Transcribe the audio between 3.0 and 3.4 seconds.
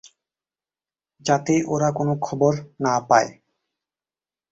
পায়।